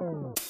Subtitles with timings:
[0.00, 0.49] Can't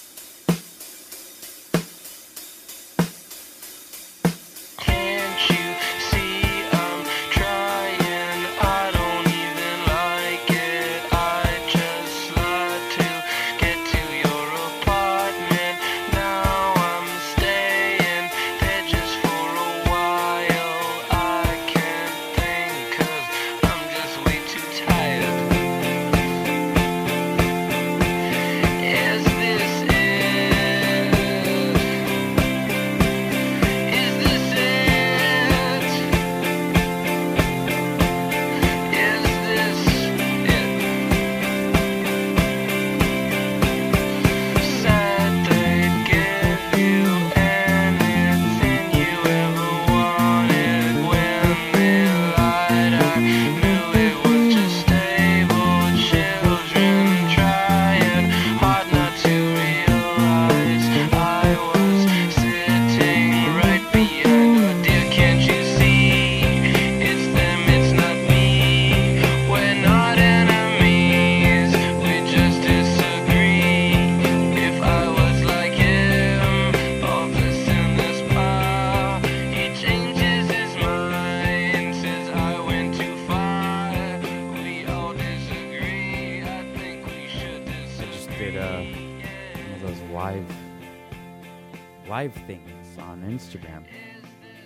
[92.21, 93.83] live things on Instagram.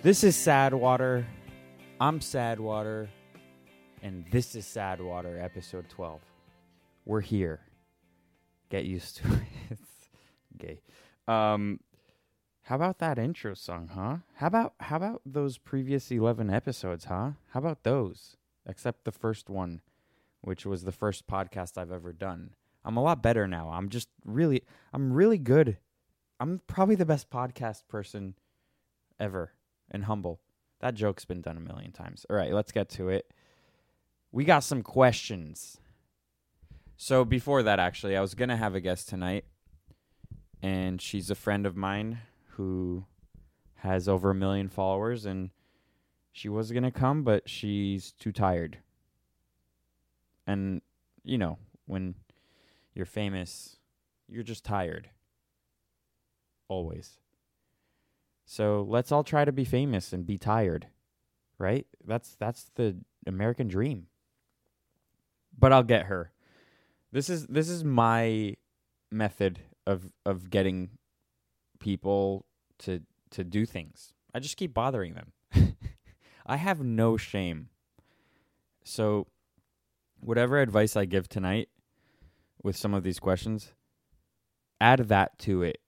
[0.03, 1.25] This is Sad Water.
[2.01, 3.07] I'm Sad Water,
[4.03, 6.19] and this is Sad Water, episode 12.
[7.05, 7.61] We're here.
[8.69, 9.23] Get used to
[9.69, 9.79] it.
[10.57, 10.81] Gay.
[11.29, 11.79] Um,
[12.63, 14.17] how about that intro song, huh?
[14.33, 17.31] How about how about those previous 11 episodes, huh?
[17.51, 18.35] How about those?
[18.67, 19.79] Except the first one,
[20.41, 22.49] which was the first podcast I've ever done.
[22.83, 23.69] I'm a lot better now.
[23.69, 25.77] I'm just really I'm really good.
[26.39, 28.35] I'm probably the best podcast person
[29.19, 29.53] ever
[29.89, 30.41] and humble.
[30.81, 32.25] That joke's been done a million times.
[32.29, 33.31] All right, let's get to it.
[34.31, 35.77] We got some questions.
[36.97, 39.45] So before that actually, I was to have a guest tonight
[40.61, 42.19] and she's a friend of mine
[42.51, 43.05] who
[43.75, 45.51] has over a million followers and
[46.31, 48.79] she was to come but she's too tired.
[50.47, 50.81] And
[51.23, 52.15] you know, when
[52.93, 53.77] you're famous,
[54.27, 55.09] you're just tired.
[56.67, 57.19] Always.
[58.45, 60.87] So let's all try to be famous and be tired.
[61.57, 61.87] Right?
[62.05, 64.07] That's that's the American dream.
[65.57, 66.31] But I'll get her.
[67.11, 68.55] This is this is my
[69.11, 70.89] method of of getting
[71.79, 72.45] people
[72.79, 74.13] to to do things.
[74.33, 75.31] I just keep bothering them.
[76.45, 77.69] I have no shame.
[78.83, 79.27] So
[80.19, 81.69] whatever advice I give tonight
[82.61, 83.73] with some of these questions,
[84.81, 85.79] add that to it.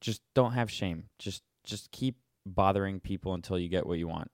[0.00, 1.04] Just don't have shame.
[1.18, 2.16] Just just keep
[2.46, 4.30] bothering people until you get what you want.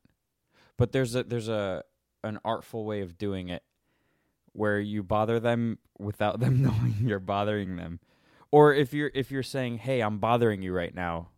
[0.76, 1.82] But there's a there's a
[2.22, 3.62] an artful way of doing it
[4.52, 8.00] where you bother them without them knowing you're bothering them.
[8.50, 11.30] Or if you're if you're saying, "Hey, I'm bothering you right now,"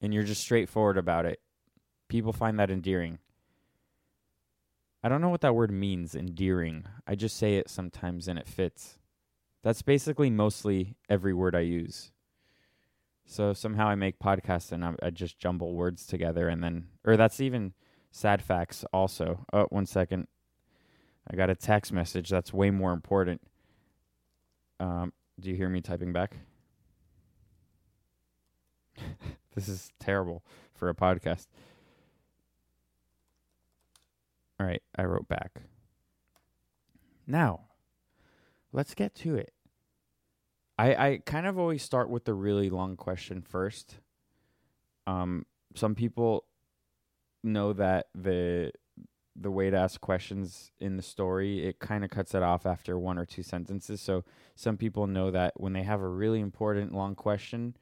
[0.00, 1.40] and you're just straightforward about it,
[2.08, 3.18] people find that endearing.
[5.04, 6.84] I don't know what that word means, endearing.
[7.06, 8.98] I just say it sometimes and it fits.
[9.64, 12.11] That's basically mostly every word I use.
[13.24, 17.16] So somehow I make podcasts and I, I just jumble words together and then, or
[17.16, 17.72] that's even
[18.10, 19.44] sad facts also.
[19.52, 20.26] Oh, one second.
[21.30, 23.40] I got a text message that's way more important.
[24.80, 26.36] Um, do you hear me typing back?
[29.54, 30.42] this is terrible
[30.74, 31.46] for a podcast.
[34.58, 35.62] All right, I wrote back.
[37.26, 37.60] Now,
[38.72, 39.52] let's get to it.
[40.82, 43.98] I I kind of always start with the really long question first.
[45.06, 46.44] Um, some people
[47.44, 48.72] know that the
[49.34, 52.98] the way to ask questions in the story it kind of cuts it off after
[52.98, 54.00] one or two sentences.
[54.00, 54.24] So
[54.54, 57.76] some people know that when they have a really important long question,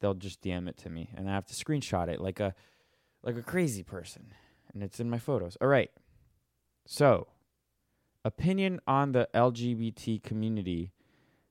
[0.00, 2.54] they'll just DM it to me, and I have to screenshot it like a
[3.22, 4.32] like a crazy person,
[4.72, 5.56] and it's in my photos.
[5.60, 5.90] All right.
[6.86, 7.28] So,
[8.24, 10.92] opinion on the LGBT community.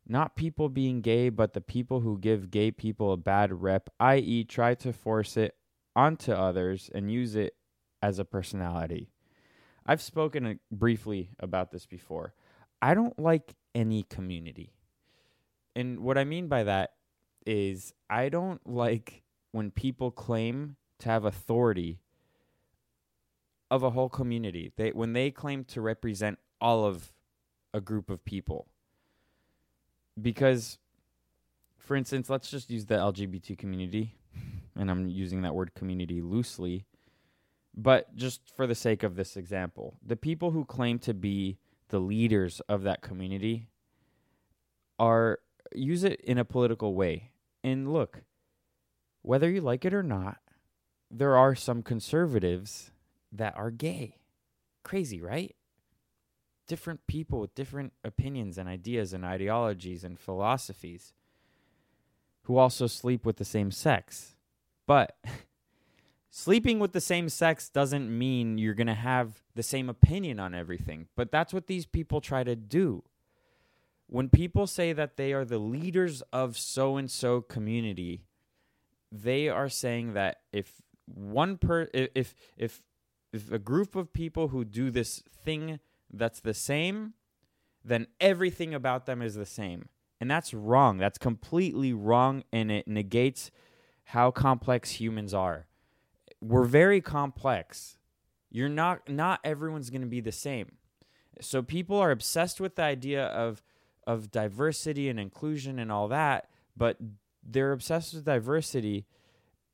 [0.07, 4.45] Not people being gay, but the people who give gay people a bad rep, i.e.,
[4.45, 5.55] try to force it
[5.95, 7.55] onto others and use it
[8.01, 9.09] as a personality.
[9.85, 12.33] I've spoken uh, briefly about this before.
[12.81, 14.73] I don't like any community.
[15.75, 16.91] And what I mean by that
[17.45, 21.99] is I don't like when people claim to have authority
[23.69, 24.71] of a whole community.
[24.75, 27.13] They when they claim to represent all of
[27.73, 28.67] a group of people.
[30.19, 30.79] Because
[31.87, 34.15] for instance, let's just use the LGBT community,
[34.75, 36.85] and I'm using that word community loosely,
[37.73, 41.99] but just for the sake of this example, the people who claim to be the
[41.99, 43.69] leaders of that community
[44.99, 45.39] are
[45.73, 47.31] use it in a political way.
[47.63, 48.21] And look,
[49.21, 50.39] whether you like it or not,
[51.09, 52.91] there are some conservatives
[53.31, 54.17] that are gay.
[54.83, 55.55] Crazy, right?
[56.67, 61.13] Different people with different opinions and ideas and ideologies and philosophies
[62.43, 64.35] who also sleep with the same sex.
[64.85, 65.17] But
[66.29, 70.55] sleeping with the same sex doesn't mean you're going to have the same opinion on
[70.55, 71.07] everything.
[71.15, 73.03] But that's what these people try to do.
[74.07, 78.21] When people say that they are the leaders of so and so community,
[79.11, 82.81] they are saying that if one per if if
[83.31, 85.79] if a group of people who do this thing
[86.11, 87.13] that's the same,
[87.83, 89.89] then everything about them is the same.
[90.19, 90.97] And that's wrong.
[90.97, 93.51] That's completely wrong and it negates
[94.05, 95.67] how complex humans are.
[96.41, 97.97] We're very complex.
[98.49, 100.73] You're not not everyone's going to be the same.
[101.41, 103.61] So people are obsessed with the idea of
[104.05, 106.97] of diversity and inclusion and all that, but
[107.43, 109.05] they're obsessed with diversity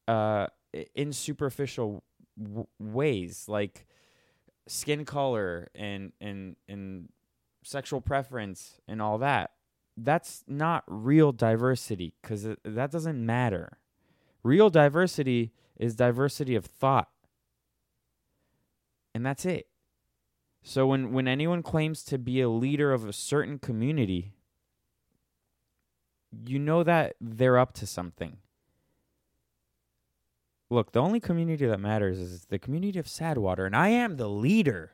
[0.07, 0.47] uh,
[0.95, 2.03] in superficial
[2.41, 3.85] w- ways, like
[4.67, 7.09] skin color and and and
[7.63, 9.51] sexual preference and all that.
[9.95, 13.77] That's not real diversity because that doesn't matter.
[14.43, 17.09] Real diversity is diversity of thought,
[19.13, 19.67] and that's it.
[20.63, 24.33] So when when anyone claims to be a leader of a certain community,
[26.45, 28.37] you know that they're up to something.
[30.73, 34.27] Look, the only community that matters is the community of Sadwater, and I am the
[34.27, 34.89] leader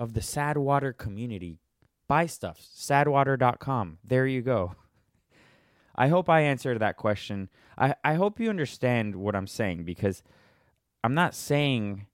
[0.00, 1.60] of the Sadwater community.
[2.08, 3.98] Buy stuff, sadwater.com.
[4.02, 4.74] There you go.
[5.94, 7.48] I hope I answered that question.
[7.78, 10.24] I, I hope you understand what I'm saying because
[11.04, 12.06] I'm not saying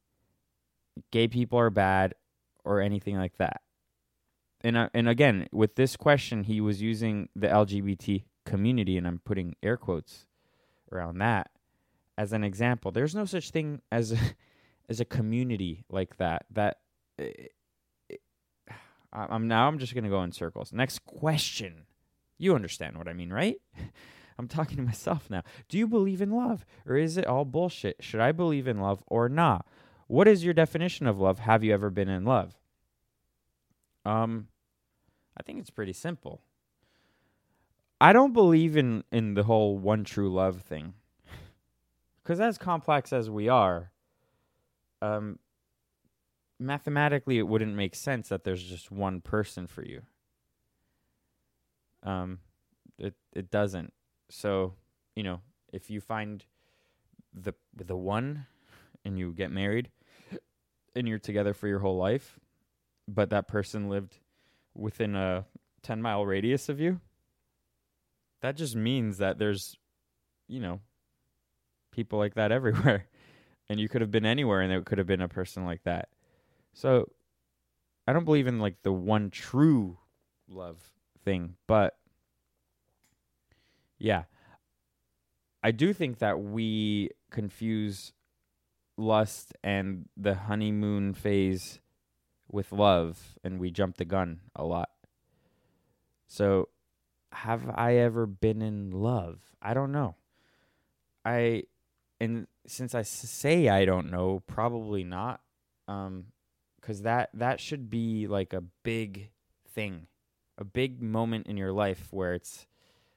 [1.10, 2.14] gay people are bad
[2.66, 3.62] or anything like that.
[4.60, 9.20] And uh, and again, with this question, he was using the LGBT community, and I'm
[9.24, 10.26] putting air quotes
[10.92, 11.50] around that
[12.16, 12.90] as an example.
[12.90, 14.18] There's no such thing as a,
[14.88, 16.46] as a community like that.
[16.50, 16.78] That
[17.20, 17.24] uh,
[19.12, 20.72] I- I'm now I'm just gonna go in circles.
[20.72, 21.86] Next question.
[22.38, 23.56] You understand what I mean, right?
[24.38, 25.42] I'm talking to myself now.
[25.68, 27.96] Do you believe in love, or is it all bullshit?
[28.00, 29.64] Should I believe in love or not?
[30.08, 31.38] What is your definition of love?
[31.38, 32.56] Have you ever been in love?
[34.04, 34.48] Um,
[35.38, 36.42] I think it's pretty simple.
[38.00, 40.94] I don't believe in in the whole one true love thing.
[42.24, 43.92] Cuz as complex as we are,
[45.02, 45.38] um
[46.58, 50.02] mathematically it wouldn't make sense that there's just one person for you.
[52.02, 52.38] Um
[52.98, 53.92] it it doesn't.
[54.30, 54.74] So,
[55.16, 55.40] you know,
[55.72, 56.44] if you find
[57.32, 58.46] the the one
[59.04, 59.90] and you get married
[60.94, 62.38] and you're together for your whole life,
[63.08, 64.18] but that person lived
[64.74, 65.44] within a
[65.82, 67.00] 10 mile radius of you,
[68.40, 69.76] that just means that there's,
[70.48, 70.80] you know,
[71.94, 73.06] people like that everywhere.
[73.68, 76.08] And you could have been anywhere and there could have been a person like that.
[76.74, 77.10] So
[78.06, 79.98] I don't believe in like the one true
[80.48, 80.78] love
[81.24, 81.96] thing, but
[83.98, 84.24] yeah.
[85.62, 88.12] I do think that we confuse
[88.98, 91.80] lust and the honeymoon phase
[92.52, 94.90] with love and we jump the gun a lot.
[96.26, 96.68] So
[97.32, 99.40] have I ever been in love?
[99.62, 100.16] I don't know.
[101.24, 101.64] I
[102.24, 105.40] and since I say I don't know, probably not
[105.86, 106.26] um
[106.80, 109.30] cuz that that should be like a big
[109.68, 110.06] thing.
[110.58, 112.66] A big moment in your life where it's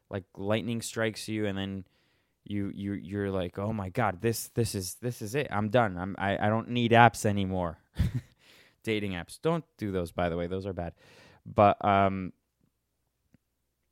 [0.10, 1.86] like lightning strikes you and then
[2.44, 5.48] you you you're like, "Oh my god, this this is this is it.
[5.52, 5.98] I'm done.
[5.98, 7.78] I'm I I don't need apps anymore."
[8.84, 9.40] Dating apps.
[9.42, 10.48] Don't do those by the way.
[10.48, 10.94] Those are bad.
[11.46, 12.34] But um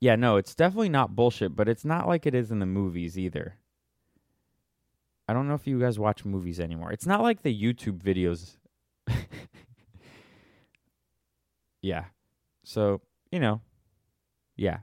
[0.00, 3.18] yeah, no, it's definitely not bullshit, but it's not like it is in the movies
[3.18, 3.56] either.
[5.28, 6.92] I don't know if you guys watch movies anymore.
[6.92, 8.56] It's not like the YouTube videos.
[11.82, 12.04] yeah.
[12.64, 13.00] So,
[13.32, 13.60] you know,
[14.56, 14.78] yeah.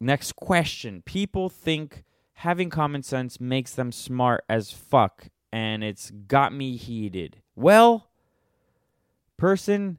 [0.00, 1.02] Next question.
[1.04, 7.42] People think having common sense makes them smart as fuck, and it's got me heated.
[7.54, 8.10] Well,
[9.36, 9.98] person,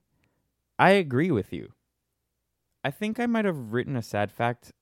[0.77, 1.73] I agree with you.
[2.83, 4.73] I think I might have written a sad fact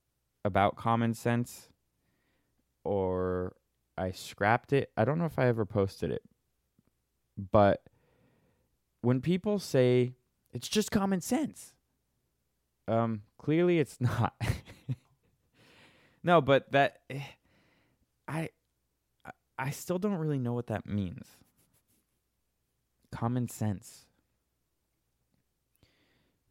[0.44, 1.70] about common sense,
[2.84, 3.54] or
[4.02, 4.92] I scrapped it.
[4.98, 6.24] I don't know if I ever posted it.
[7.38, 7.84] But
[9.02, 10.16] when people say
[10.52, 11.74] it's just common sense,
[12.88, 14.34] um, clearly it's not.
[16.24, 17.02] No, but that
[18.28, 18.50] I-
[19.58, 21.38] I still don't really know what that means.
[23.12, 24.08] Common sense.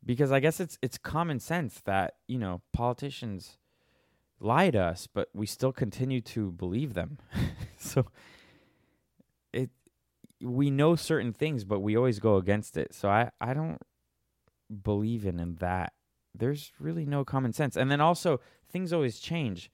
[0.04, 3.58] Because I guess it's it's common sense that, you know, politicians
[4.40, 7.18] lie to us, but we still continue to believe them.
[7.76, 8.06] so
[9.52, 9.70] it
[10.42, 12.94] we know certain things, but we always go against it.
[12.94, 13.78] So I I don't
[14.82, 15.92] believe in in that.
[16.34, 17.76] There's really no common sense.
[17.76, 19.70] And then also things always change.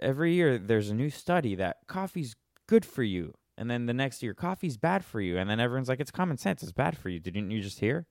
[0.00, 2.34] Every year there's a new study that coffee's
[2.66, 3.34] good for you.
[3.58, 5.38] And then the next year coffee's bad for you.
[5.38, 7.20] And then everyone's like it's common sense, it's bad for you.
[7.20, 8.06] Didn't you just hear?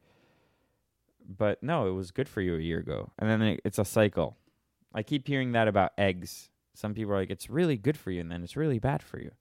[1.27, 3.11] But no, it was good for you a year ago.
[3.17, 4.37] And then it's a cycle.
[4.93, 6.49] I keep hearing that about eggs.
[6.73, 9.19] Some people are like it's really good for you and then it's really bad for
[9.19, 9.31] you.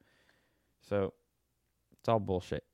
[0.88, 1.14] So
[1.99, 2.64] it's all bullshit.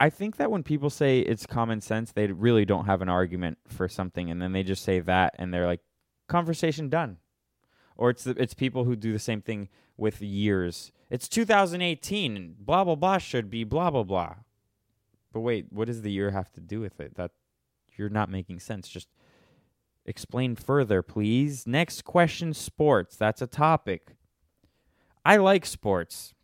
[0.00, 3.58] I think that when people say it's common sense, they really don't have an argument
[3.66, 5.80] for something, and then they just say that, and they're like,
[6.28, 7.18] "Conversation done."
[7.96, 10.92] Or it's the, it's people who do the same thing with years.
[11.10, 14.36] It's 2018, and blah blah blah should be blah blah blah.
[15.32, 17.16] But wait, what does the year have to do with it?
[17.16, 17.32] That
[17.96, 18.88] you're not making sense.
[18.88, 19.08] Just
[20.08, 21.66] explain further, please.
[21.66, 23.16] Next question: sports.
[23.16, 24.16] That's a topic.
[25.24, 26.34] I like sports.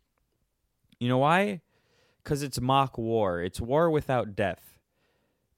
[0.99, 1.61] You know why?
[2.23, 3.41] Because it's mock war.
[3.41, 4.79] It's war without death.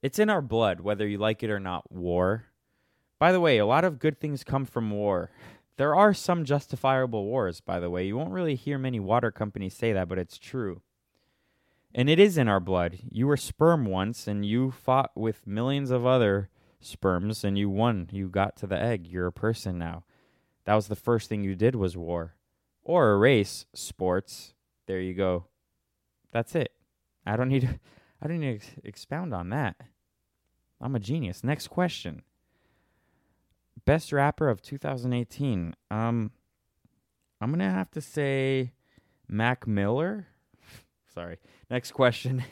[0.01, 1.91] It's in our blood, whether you like it or not.
[1.91, 2.45] War.
[3.19, 5.31] By the way, a lot of good things come from war.
[5.77, 8.05] There are some justifiable wars, by the way.
[8.05, 10.81] You won't really hear many water companies say that, but it's true.
[11.93, 12.99] And it is in our blood.
[13.09, 18.09] You were sperm once, and you fought with millions of other sperms, and you won.
[18.11, 19.07] You got to the egg.
[19.07, 20.03] You're a person now.
[20.65, 22.35] That was the first thing you did was war.
[22.83, 24.53] Or a race, sports.
[24.85, 25.45] There you go.
[26.31, 26.71] That's it.
[27.25, 27.79] I don't need to,
[28.21, 29.75] I don't need to ex- expound on that.
[30.79, 31.43] I'm a genius.
[31.43, 32.23] Next question.
[33.85, 35.73] Best rapper of 2018.
[35.89, 36.31] Um
[37.39, 38.73] I'm going to have to say
[39.27, 40.27] Mac Miller.
[41.13, 41.37] Sorry.
[41.69, 42.43] Next question.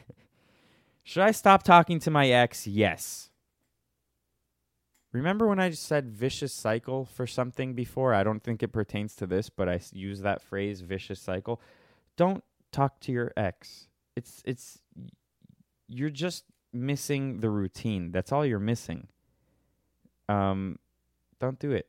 [1.03, 2.67] Should I stop talking to my ex?
[2.67, 3.31] Yes.
[5.15, 8.13] Remember when I said vicious cycle for something before?
[8.13, 11.61] I don't think it pertains to this, but I use that phrase vicious cycle.
[12.17, 12.43] Don't
[12.73, 13.87] talk to your ex.
[14.17, 14.81] It's it's
[15.87, 16.43] you're just
[16.73, 18.11] missing the routine.
[18.11, 19.07] That's all you're missing.
[20.27, 20.79] Um
[21.39, 21.87] don't do it.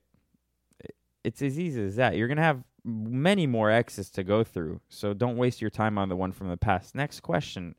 [1.24, 2.16] It's as easy as that.
[2.16, 4.80] You're going to have many more exes to go through.
[4.88, 6.94] So don't waste your time on the one from the past.
[6.94, 7.74] Next question.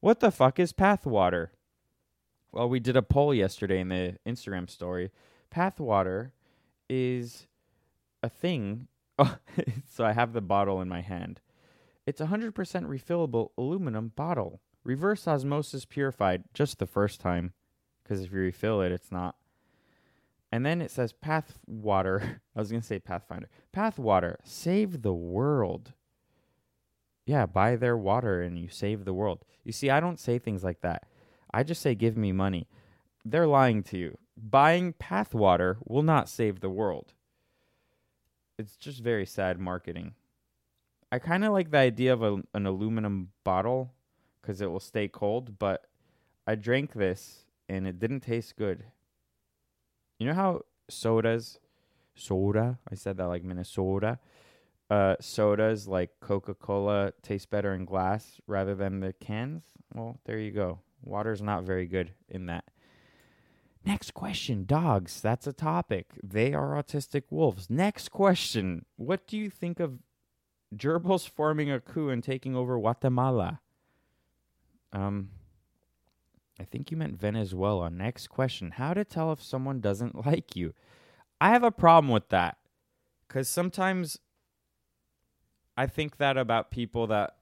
[0.00, 1.52] What the fuck is pathwater?
[2.54, 5.10] Well, we did a poll yesterday in the Instagram story.
[5.50, 6.32] Pathwater
[6.88, 7.48] is
[8.22, 8.86] a thing.
[9.18, 9.38] Oh,
[9.90, 11.40] so I have the bottle in my hand.
[12.06, 14.60] It's a 100% refillable aluminum bottle.
[14.84, 17.54] Reverse osmosis purified just the first time.
[18.04, 19.34] Because if you refill it, it's not.
[20.52, 22.40] And then it says Pathwater.
[22.56, 23.48] I was going to say Pathfinder.
[23.72, 24.36] Pathwater.
[24.44, 25.92] Save the world.
[27.26, 29.44] Yeah, buy their water and you save the world.
[29.64, 31.08] You see, I don't say things like that.
[31.54, 32.66] I just say, give me money.
[33.24, 34.18] They're lying to you.
[34.36, 37.12] Buying Pathwater will not save the world.
[38.58, 40.14] It's just very sad marketing.
[41.12, 43.92] I kind of like the idea of a, an aluminum bottle
[44.42, 45.86] because it will stay cold, but
[46.44, 48.82] I drank this and it didn't taste good.
[50.18, 51.60] You know how sodas,
[52.16, 54.18] soda, I said that like Minnesota,
[54.90, 59.62] uh, sodas like Coca Cola taste better in glass rather than the cans?
[59.94, 60.80] Well, there you go.
[61.04, 62.64] Water's not very good in that.
[63.84, 65.20] Next question dogs.
[65.20, 66.12] That's a topic.
[66.22, 67.68] They are autistic wolves.
[67.68, 69.98] Next question What do you think of
[70.74, 73.60] gerbils forming a coup and taking over Guatemala?
[74.92, 75.30] Um,
[76.58, 77.90] I think you meant Venezuela.
[77.90, 80.72] Next question How to tell if someone doesn't like you?
[81.40, 82.56] I have a problem with that
[83.28, 84.18] because sometimes
[85.76, 87.36] I think that about people that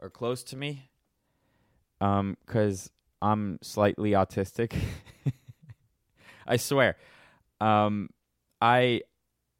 [0.00, 0.90] are close to me
[2.00, 2.90] um cuz
[3.22, 4.76] I'm slightly autistic.
[6.46, 6.96] I swear.
[7.60, 8.10] Um
[8.60, 9.02] I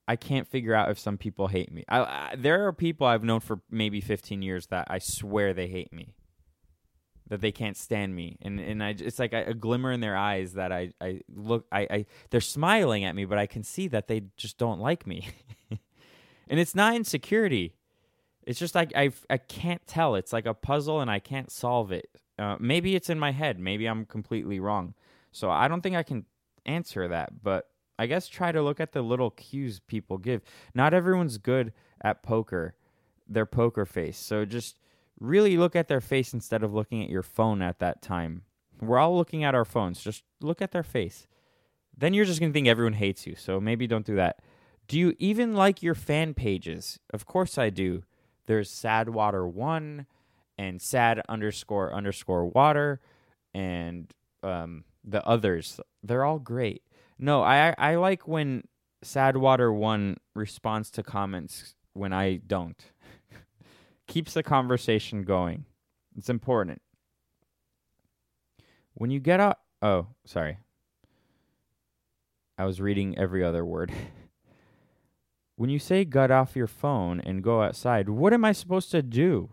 [0.08, 1.84] I can't figure out if some people hate me.
[1.88, 5.66] I, I there are people I've known for maybe 15 years that I swear they
[5.66, 6.14] hate me.
[7.28, 8.38] That they can't stand me.
[8.40, 11.66] And and I it's like a, a glimmer in their eyes that I I look
[11.72, 15.06] I I they're smiling at me but I can see that they just don't like
[15.06, 15.28] me.
[16.48, 17.74] and it's not insecurity.
[18.46, 20.14] It's just like I I can't tell.
[20.14, 22.08] It's like a puzzle and I can't solve it.
[22.38, 23.58] Uh, maybe it's in my head.
[23.58, 24.94] Maybe I'm completely wrong.
[25.32, 26.26] So I don't think I can
[26.64, 27.42] answer that.
[27.42, 30.42] But I guess try to look at the little cues people give.
[30.74, 32.74] Not everyone's good at poker,
[33.26, 34.18] their poker face.
[34.18, 34.78] So just
[35.18, 38.42] really look at their face instead of looking at your phone at that time.
[38.80, 40.02] We're all looking at our phones.
[40.02, 41.26] Just look at their face.
[41.96, 43.34] then you're just going to think everyone hates you.
[43.34, 44.40] So maybe don't do that.
[44.86, 47.00] Do you even like your fan pages?
[47.10, 48.02] Of course I do.
[48.46, 50.06] There's sad water one
[50.58, 53.00] and sad underscore underscore water
[53.54, 55.80] and um, the others.
[56.02, 56.82] They're all great.
[57.18, 58.64] No, I I like when
[59.02, 62.82] sad water one responds to comments when I don't.
[64.06, 65.64] Keeps the conversation going.
[66.16, 66.80] It's important.
[68.94, 70.58] When you get out, oh, sorry.
[72.58, 73.92] I was reading every other word.
[75.56, 79.02] when you say get off your phone and go outside, what am I supposed to
[79.02, 79.50] do?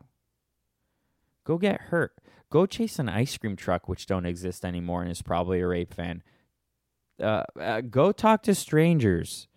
[1.43, 2.13] Go get hurt.
[2.49, 5.93] Go chase an ice cream truck, which don't exist anymore and is probably a rape
[5.93, 6.21] fan.
[7.21, 9.47] Uh, uh, go talk to strangers.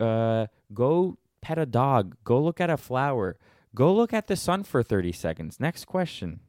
[0.00, 2.16] Uh, go pet a dog.
[2.24, 3.36] Go look at a flower.
[3.74, 5.60] Go look at the sun for 30 seconds.
[5.60, 6.40] Next question.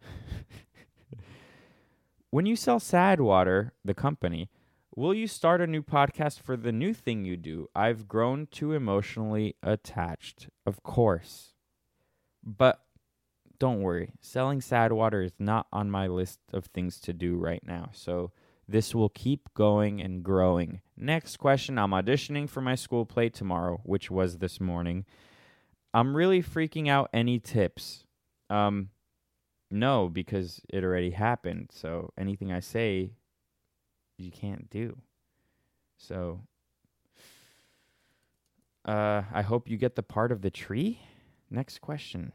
[2.30, 4.48] when you sell Sad Water, the company,
[4.94, 7.68] will you start a new podcast for the new thing you do?
[7.74, 10.48] I've grown too emotionally attached.
[10.66, 11.54] Of course.
[12.44, 12.80] But
[13.62, 14.10] don't worry.
[14.20, 17.90] Selling Sad Water is not on my list of things to do right now.
[17.92, 18.32] So
[18.66, 20.80] this will keep going and growing.
[20.96, 25.04] Next question I'm auditioning for my school play tomorrow, which was this morning.
[25.94, 27.08] I'm really freaking out.
[27.12, 28.02] Any tips?
[28.50, 28.88] Um,
[29.70, 31.70] no, because it already happened.
[31.72, 33.12] So anything I say,
[34.18, 34.98] you can't do.
[35.98, 36.40] So,
[38.84, 40.98] uh, I hope you get the part of the tree.
[41.48, 42.32] Next question.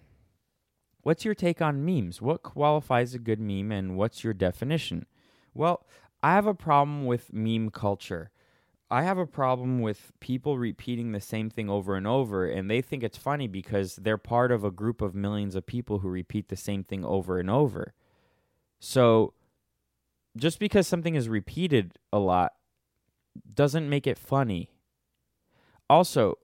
[1.07, 2.21] What's your take on memes?
[2.21, 5.05] What qualifies a good meme and what's your definition?
[5.53, 5.85] Well,
[6.21, 8.29] I have a problem with meme culture.
[8.91, 12.81] I have a problem with people repeating the same thing over and over, and they
[12.81, 16.49] think it's funny because they're part of a group of millions of people who repeat
[16.49, 17.93] the same thing over and over.
[18.81, 19.33] So,
[20.35, 22.51] just because something is repeated a lot
[23.53, 24.71] doesn't make it funny.
[25.89, 26.37] Also,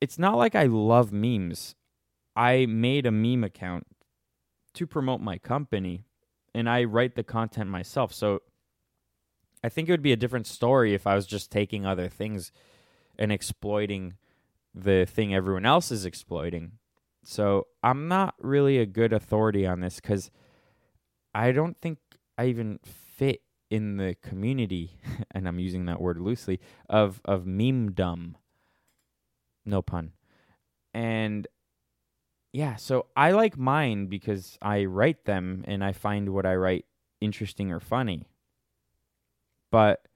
[0.00, 1.74] it's not like I love memes.
[2.34, 3.86] I made a meme account
[4.74, 6.06] to promote my company,
[6.54, 8.12] and I write the content myself.
[8.12, 8.40] So,
[9.64, 12.50] I think it would be a different story if I was just taking other things
[13.18, 14.14] and exploiting
[14.74, 16.72] the thing everyone else is exploiting.
[17.24, 20.30] So I'm not really a good authority on this because
[21.34, 21.98] I don't think
[22.36, 24.98] I even fit in the community,
[25.30, 28.36] and I'm using that word loosely, of of meme dumb.
[29.64, 30.12] No pun.
[30.92, 31.46] And
[32.52, 36.84] yeah, so I like mine because I write them and I find what I write
[37.20, 38.28] interesting or funny.
[39.70, 40.06] But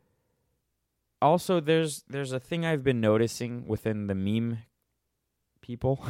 [1.23, 4.59] also there's there's a thing I've been noticing within the meme
[5.63, 6.05] people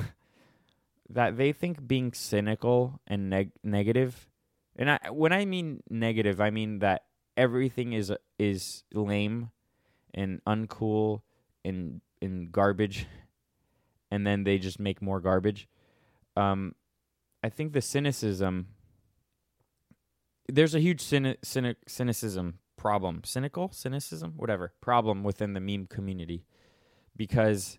[1.08, 4.28] that they think being cynical and neg- negative
[4.74, 7.04] and I when I mean negative I mean that
[7.36, 9.50] everything is is lame
[10.12, 11.22] and uncool
[11.64, 13.06] and and garbage
[14.10, 15.68] and then they just make more garbage
[16.36, 16.74] um
[17.42, 18.68] I think the cynicism
[20.48, 26.44] there's a huge cyni- cynic- cynicism problem, cynical, cynicism, whatever problem within the meme community,
[27.16, 27.78] because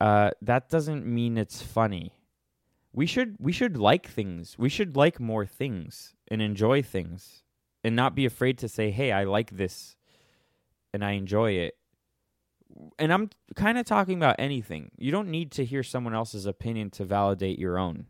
[0.00, 2.12] uh, that doesn't mean it's funny.
[2.92, 4.58] We should we should like things.
[4.58, 7.44] We should like more things and enjoy things,
[7.84, 9.96] and not be afraid to say, "Hey, I like this,
[10.92, 11.76] and I enjoy it."
[12.98, 14.90] And I'm kind of talking about anything.
[14.96, 18.06] You don't need to hear someone else's opinion to validate your own.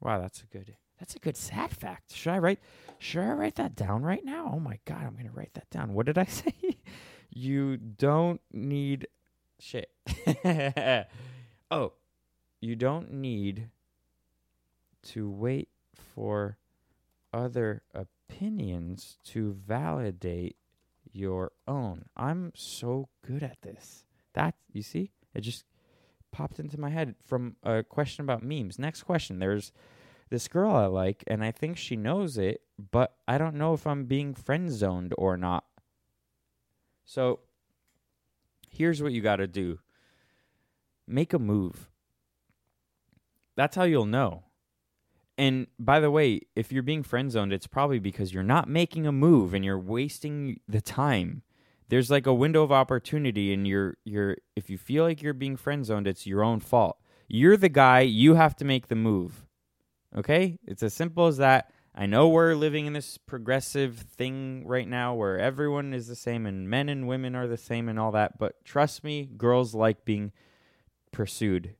[0.00, 2.14] Wow, that's a good that's a good sad fact.
[2.14, 2.60] Should I write
[2.98, 4.50] should I write that down right now?
[4.52, 5.94] Oh my god, I'm to write that down.
[5.94, 6.54] What did I say?
[7.30, 9.08] you don't need
[9.58, 9.90] shit.
[11.70, 11.92] oh,
[12.60, 13.68] you don't need
[15.02, 15.68] to wait
[16.14, 16.58] for
[17.32, 20.56] other opinions to validate
[21.14, 22.06] your own.
[22.16, 24.04] I'm so good at this.
[24.34, 25.12] That you see?
[25.34, 25.64] It just
[26.32, 28.78] popped into my head from a question about memes.
[28.78, 29.38] Next question.
[29.38, 29.72] There's
[30.30, 33.86] this girl I like, and I think she knows it, but I don't know if
[33.86, 35.64] I'm being friend zoned or not.
[37.04, 37.40] So
[38.68, 39.78] here's what you got to do
[41.06, 41.90] make a move.
[43.56, 44.44] That's how you'll know.
[45.36, 49.06] And by the way, if you're being friend zoned, it's probably because you're not making
[49.06, 51.42] a move and you're wasting the time.
[51.88, 55.56] There's like a window of opportunity and you're you're if you feel like you're being
[55.56, 56.98] friend zoned, it's your own fault.
[57.28, 59.46] You're the guy, you have to make the move.
[60.16, 60.58] Okay?
[60.66, 61.70] It's as simple as that.
[61.96, 66.44] I know we're living in this progressive thing right now where everyone is the same
[66.44, 70.04] and men and women are the same and all that, but trust me, girls like
[70.04, 70.32] being
[71.12, 71.76] pursued.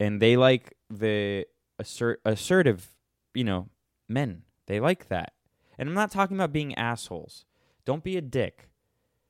[0.00, 1.46] And they like the
[1.80, 2.94] assert- assertive,
[3.34, 3.68] you know,
[4.08, 4.42] men.
[4.66, 5.32] They like that.
[5.78, 7.44] And I'm not talking about being assholes.
[7.84, 8.68] Don't be a dick.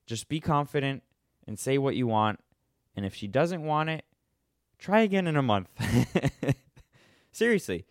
[0.06, 1.02] Just be confident
[1.46, 2.40] and say what you want.
[2.96, 4.04] And if she doesn't want it,
[4.78, 5.68] try again in a month.
[7.32, 7.86] Seriously.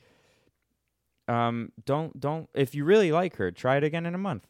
[1.28, 4.48] Um don't don't if you really like her, try it again in a month.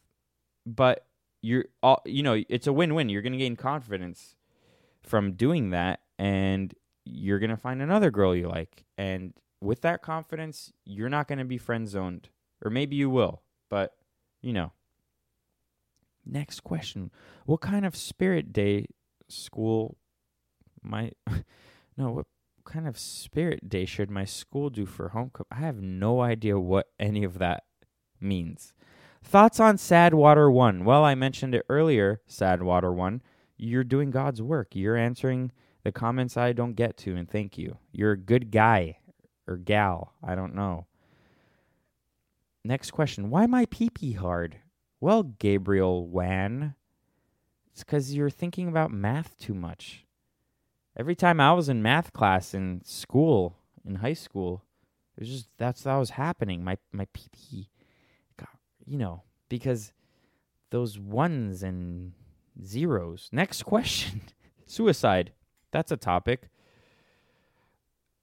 [0.66, 1.06] But
[1.42, 3.08] you're all you know, it's a win-win.
[3.08, 4.34] You're going to gain confidence
[5.02, 10.02] from doing that and you're going to find another girl you like and with that
[10.02, 12.28] confidence, you're not going to be friend zoned
[12.62, 13.94] or maybe you will, but
[14.42, 14.72] you know.
[16.26, 17.10] Next question.
[17.46, 18.86] What kind of spirit day
[19.28, 19.96] school
[20.82, 21.12] my
[21.96, 22.26] no, what
[22.64, 25.48] kind of spirit day should my school do for homecoming?
[25.50, 27.64] I have no idea what any of that
[28.20, 28.74] means.
[29.22, 30.84] Thoughts on Sad Water 1?
[30.84, 33.22] Well, I mentioned it earlier, Sad Water 1.
[33.58, 34.68] You're doing God's work.
[34.74, 35.52] You're answering
[35.84, 37.76] the comments I don't get to, and thank you.
[37.92, 38.98] You're a good guy
[39.50, 40.14] or gal.
[40.22, 40.86] I don't know.
[42.64, 43.30] Next question.
[43.30, 44.56] Why my pee pee hard?
[45.00, 46.74] Well, Gabriel Wan,
[47.72, 50.04] it's because you're thinking about math too much.
[50.96, 54.62] Every time I was in math class in school, in high school,
[55.16, 56.62] it was just that's that was happening.
[56.62, 57.70] My my pee pee
[58.90, 59.92] you know, because
[60.70, 62.12] those ones and
[62.62, 63.28] zeros.
[63.30, 64.20] Next question.
[64.66, 65.32] Suicide.
[65.70, 66.48] That's a topic.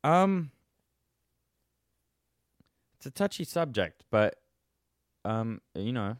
[0.04, 0.52] Um
[3.08, 4.36] a touchy subject, but
[5.26, 6.18] um you know,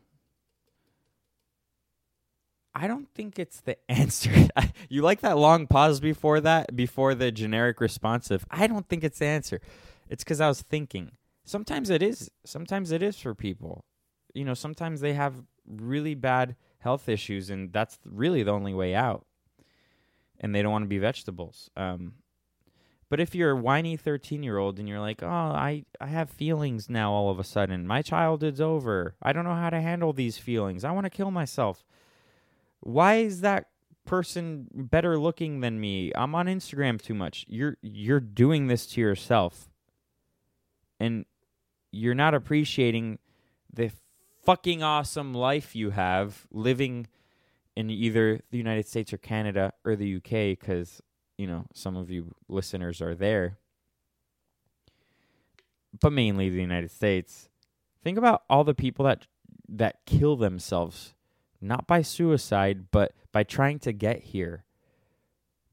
[2.74, 4.32] I don't think it's the answer.
[4.90, 8.46] you like that long pause before that, before the generic responsive.
[8.50, 9.62] I don't think it's the answer.
[10.10, 11.12] It's cuz I was thinking.
[11.46, 12.30] Sometimes it is.
[12.46, 13.86] Sometimes it is for people
[14.38, 15.34] you know, sometimes they have
[15.66, 19.26] really bad health issues, and that's really the only way out.
[20.40, 21.72] And they don't want to be vegetables.
[21.76, 22.14] Um,
[23.10, 26.30] but if you're a whiny 13 year old and you're like, oh, I, I have
[26.30, 29.16] feelings now all of a sudden, my childhood's over.
[29.22, 30.84] I don't know how to handle these feelings.
[30.84, 31.86] I want to kill myself.
[32.82, 33.68] Why is that
[34.06, 36.12] person better looking than me?
[36.16, 37.46] I'm on Instagram too much.
[37.48, 39.70] You're you're doing this to yourself.
[41.00, 41.26] And
[41.92, 43.20] you're not appreciating
[43.72, 43.92] the
[44.44, 47.08] fucking awesome life you have living
[47.76, 51.02] in either the United States or Canada or the UK because,
[51.38, 53.58] you know, some of you listeners are there,
[56.00, 57.50] but mainly the United States.
[58.04, 59.28] Think about all the people that
[59.70, 61.14] that kill themselves
[61.60, 64.64] not by suicide but by trying to get here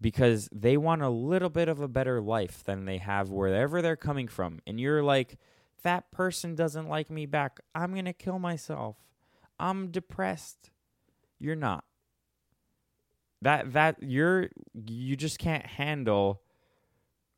[0.01, 3.95] because they want a little bit of a better life than they have wherever they're
[3.95, 5.37] coming from and you're like
[5.85, 7.61] that person doesn't like me back.
[7.75, 8.97] I'm going to kill myself.
[9.61, 10.71] I'm depressed.
[11.39, 11.85] You're not.
[13.45, 16.41] That that you're you just can't handle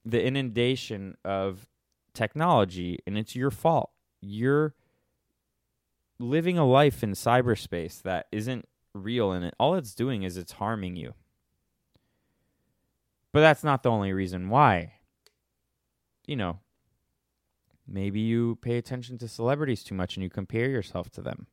[0.04, 1.68] the inundation of
[2.14, 3.90] technology and it's your fault.
[4.20, 4.74] You're
[6.18, 10.52] living a life in cyberspace that isn't real and it all it's doing is it's
[10.52, 11.12] harming you.
[13.32, 14.94] But that's not the only reason why.
[16.26, 16.60] You know,
[17.86, 21.46] Maybe you pay attention to celebrities too much and you compare yourself to them.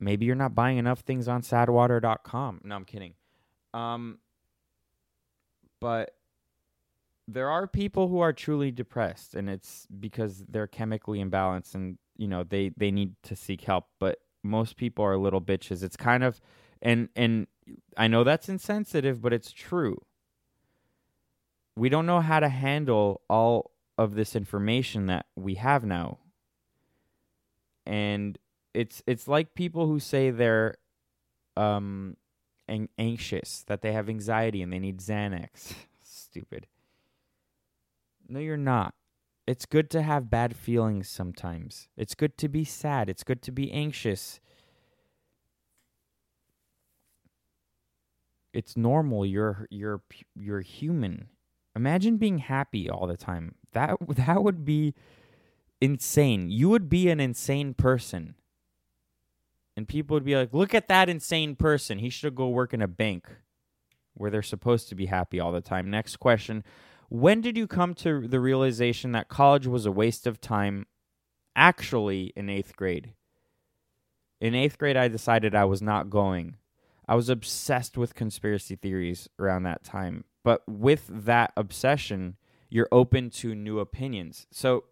[0.00, 2.62] Maybe you're not buying enough things on sadwater.com.
[2.64, 3.14] No, I'm kidding.
[3.74, 4.18] Um,
[5.80, 6.14] but
[7.28, 12.26] there are people who are truly depressed and it's because they're chemically imbalanced and you
[12.26, 16.24] know they they need to seek help but most people are little bitches it's kind
[16.24, 16.40] of
[16.82, 17.46] and and
[17.96, 19.96] i know that's insensitive but it's true
[21.76, 26.18] we don't know how to handle all of this information that we have now.
[27.86, 28.38] And
[28.74, 30.76] it's it's like people who say they're
[31.56, 32.16] um
[32.68, 35.74] an- anxious, that they have anxiety and they need Xanax.
[36.02, 36.66] Stupid.
[38.28, 38.94] No, you're not.
[39.46, 41.88] It's good to have bad feelings sometimes.
[41.96, 43.08] It's good to be sad.
[43.08, 44.38] It's good to be anxious.
[48.52, 49.26] It's normal.
[49.26, 50.02] You're you're
[50.36, 51.28] you're human.
[51.74, 53.56] Imagine being happy all the time.
[53.72, 54.94] That that would be
[55.80, 56.50] insane.
[56.50, 58.34] You would be an insane person.
[59.76, 61.98] And people would be like, "Look at that insane person.
[61.98, 63.28] He should go work in a bank
[64.14, 66.64] where they're supposed to be happy all the time." Next question.
[67.08, 70.86] When did you come to the realization that college was a waste of time
[71.56, 73.14] actually in 8th grade?
[74.40, 76.56] In 8th grade I decided I was not going.
[77.08, 80.24] I was obsessed with conspiracy theories around that time.
[80.44, 82.36] But with that obsession,
[82.68, 84.46] you're open to new opinions.
[84.50, 84.84] So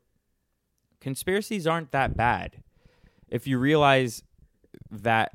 [1.00, 2.64] conspiracies aren't that bad.
[3.28, 4.24] If you realize
[4.90, 5.32] that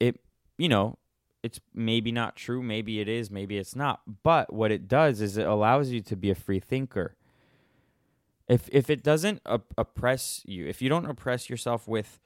[0.00, 0.20] it,
[0.58, 0.98] you know,
[1.42, 4.00] it's maybe not true, maybe it is, maybe it's not.
[4.22, 7.16] But what it does is it allows you to be a free thinker.
[8.48, 12.20] If if it doesn't op- oppress you, if you don't oppress yourself with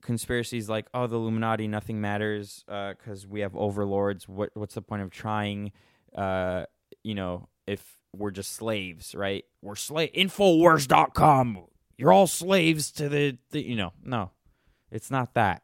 [0.00, 4.28] conspiracies like oh the Illuminati nothing matters because we have overlords.
[4.28, 5.72] What what's the point of trying?
[6.14, 6.64] Uh,
[7.02, 9.44] you know if we're just slaves, right?
[9.62, 11.64] We're slave Infowars.com.
[11.96, 14.32] You're all slaves to the, the you know no,
[14.90, 15.62] it's not that.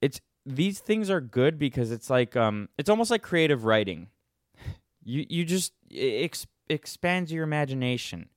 [0.00, 4.08] It's these things are good because it's like um it's almost like creative writing.
[5.02, 8.28] You you just ex- expands your imagination.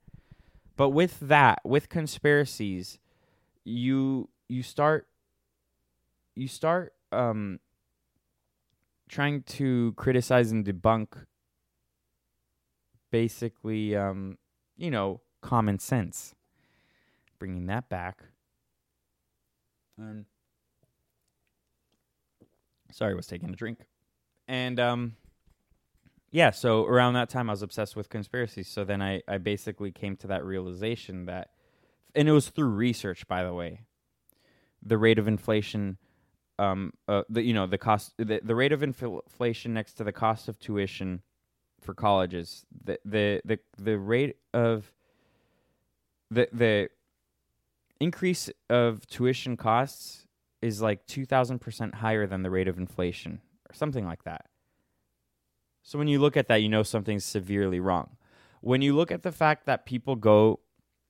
[0.75, 2.99] But with that, with conspiracies,
[3.63, 5.07] you you start
[6.35, 7.59] you start um
[9.09, 11.25] trying to criticize and debunk
[13.11, 14.37] basically um
[14.75, 16.33] you know common sense
[17.37, 18.23] bringing that back
[20.09, 20.25] and
[22.91, 23.79] sorry I was taking a drink.
[24.47, 25.15] And um
[26.31, 28.67] yeah so around that time i was obsessed with conspiracies.
[28.67, 31.49] So then i i basically came to that realization that
[32.15, 33.81] and it was through research by the way
[34.81, 35.97] the rate of inflation
[36.59, 40.03] um uh, the you know the cost the, the rate of infl- inflation next to
[40.03, 41.21] the cost of tuition
[41.81, 44.91] for colleges the the the, the rate of
[46.29, 46.89] the the
[48.03, 50.25] increase of tuition costs
[50.61, 54.45] is like 2000% higher than the rate of inflation or something like that
[55.81, 58.17] so when you look at that you know something's severely wrong
[58.61, 60.59] when you look at the fact that people go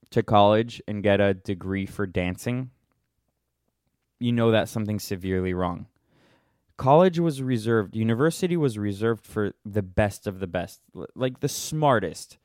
[0.09, 2.71] to college and get a degree for dancing
[4.23, 5.87] you know that something's severely wrong.
[6.77, 10.79] College was reserved, university was reserved for the best of the best,
[11.13, 12.37] like the smartest.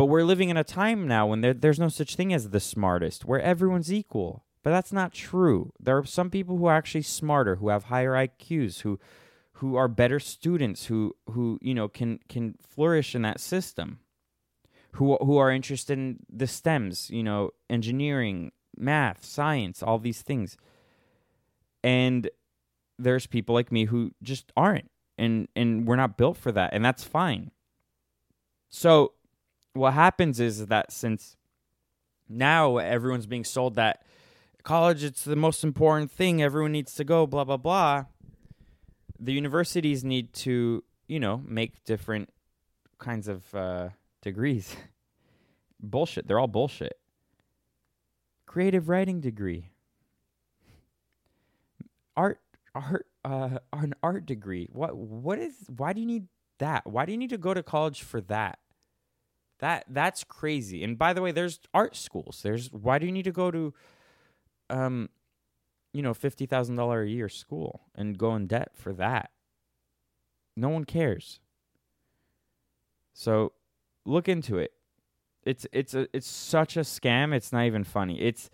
[0.00, 2.58] But we're living in a time now when there, there's no such thing as the
[2.58, 4.46] smartest, where everyone's equal.
[4.62, 5.74] But that's not true.
[5.78, 8.98] There are some people who are actually smarter, who have higher IQs, who
[9.56, 13.98] who are better students, who who you know can can flourish in that system.
[14.92, 20.56] Who who are interested in the STEMs, you know, engineering, math, science, all these things
[21.84, 22.30] and
[22.98, 26.82] there's people like me who just aren't and and we're not built for that and
[26.82, 27.50] that's fine
[28.70, 29.12] so
[29.72, 31.36] what happens is that since
[32.28, 34.02] now everyone's being sold that
[34.62, 38.04] college it's the most important thing everyone needs to go blah blah blah
[39.18, 42.30] the universities need to you know make different
[43.00, 43.88] kinds of uh,
[44.22, 44.76] degrees.
[45.80, 46.28] Bullshit.
[46.28, 46.98] They're all bullshit.
[48.44, 49.70] Creative writing degree.
[52.16, 52.38] Art
[52.74, 54.68] art uh an art degree.
[54.70, 56.26] What what is why do you need
[56.58, 56.86] that?
[56.86, 58.58] Why do you need to go to college for that
[59.60, 60.82] that that's crazy.
[60.84, 62.40] And by the way there's art schools.
[62.42, 63.74] There's why do you need to go to
[64.68, 65.08] um
[65.92, 69.30] you know $50,000 a year school and go in debt for that?
[70.56, 71.40] No one cares.
[73.12, 73.52] So
[74.04, 74.72] look into it.
[75.44, 78.20] It's it's a it's such a scam it's not even funny.
[78.20, 78.50] It's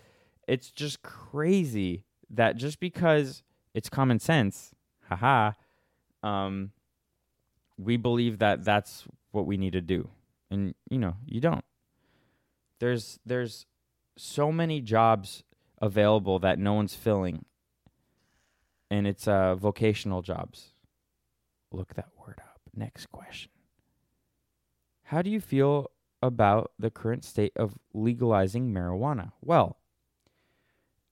[0.46, 3.42] it's just crazy that just because
[3.74, 4.74] it's common sense,
[5.08, 5.52] haha,
[6.22, 6.70] um,
[7.78, 10.08] we believe that that's what we need to do,
[10.50, 11.64] and you know you don't.
[12.78, 13.66] There's there's
[14.16, 15.42] so many jobs
[15.80, 17.44] available that no one's filling,
[18.90, 20.72] and it's uh, vocational jobs.
[21.72, 22.60] Look that word up.
[22.74, 23.50] Next question.
[25.04, 25.90] How do you feel
[26.22, 29.32] about the current state of legalizing marijuana?
[29.40, 29.76] Well,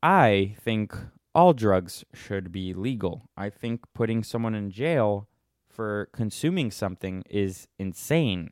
[0.02, 0.94] I think
[1.34, 3.28] all drugs should be legal.
[3.36, 5.28] I think putting someone in jail
[5.68, 8.50] for consuming something is insane.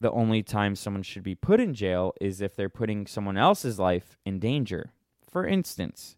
[0.00, 3.78] The only time someone should be put in jail is if they're putting someone else's
[3.78, 4.92] life in danger.
[5.30, 6.16] For instance,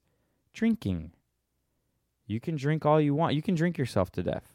[0.53, 1.13] drinking.
[2.27, 3.35] You can drink all you want.
[3.35, 4.55] You can drink yourself to death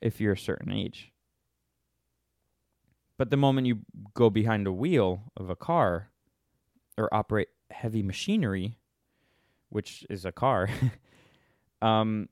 [0.00, 1.12] if you're a certain age.
[3.16, 3.80] But the moment you
[4.14, 6.10] go behind a wheel of a car
[6.96, 8.78] or operate heavy machinery,
[9.70, 10.68] which is a car,
[11.82, 12.28] um,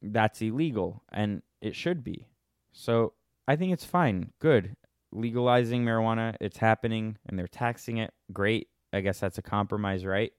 [0.00, 2.28] that's illegal and it should be.
[2.72, 3.12] So
[3.46, 4.32] I think it's fine.
[4.38, 4.76] Good.
[5.14, 8.12] Legalizing marijuana, it's happening and they're taxing it.
[8.32, 8.68] Great.
[8.92, 10.32] I guess that's a compromise, right?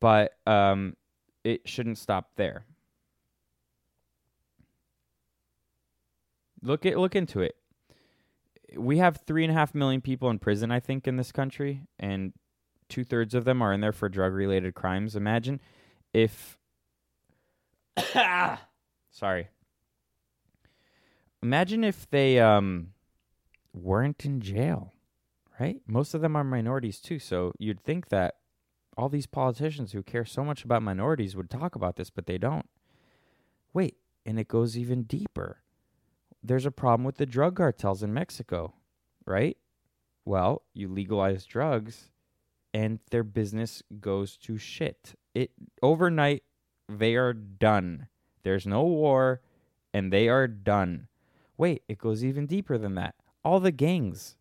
[0.00, 0.96] But um,
[1.44, 2.66] it shouldn't stop there.
[6.62, 7.56] Look at look into it.
[8.76, 11.82] We have three and a half million people in prison, I think, in this country,
[11.98, 12.32] and
[12.88, 15.16] two thirds of them are in there for drug related crimes.
[15.16, 15.60] Imagine
[16.12, 16.56] if
[19.10, 19.48] sorry.
[21.42, 22.88] Imagine if they um
[23.72, 24.92] weren't in jail,
[25.58, 25.80] right?
[25.86, 28.36] Most of them are minorities too, so you'd think that
[28.96, 32.38] all these politicians who care so much about minorities would talk about this, but they
[32.38, 32.68] don't.
[33.72, 35.62] Wait, and it goes even deeper.
[36.42, 38.74] There's a problem with the drug cartels in Mexico,
[39.24, 39.56] right?
[40.24, 42.10] Well, you legalize drugs,
[42.74, 45.14] and their business goes to shit.
[45.34, 45.52] It
[45.82, 46.42] overnight
[46.88, 48.08] they are done.
[48.42, 49.40] There's no war
[49.94, 51.08] and they are done.
[51.62, 53.14] Wait, it goes even deeper than that.
[53.44, 54.34] All the gangs.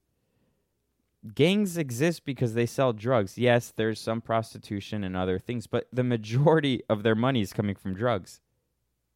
[1.36, 3.38] Gangs exist because they sell drugs.
[3.38, 7.76] Yes, there's some prostitution and other things, but the majority of their money is coming
[7.76, 8.42] from drugs.